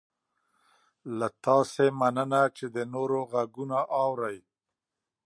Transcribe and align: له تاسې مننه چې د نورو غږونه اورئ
له 1.17 1.27
تاسې 1.45 1.85
مننه 1.99 2.41
چې 2.57 2.65
د 2.75 2.77
نورو 2.93 3.19
غږونه 3.31 3.79
اورئ 4.01 4.39